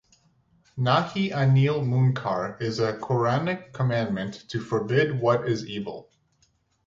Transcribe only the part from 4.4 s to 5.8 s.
to "forbid what is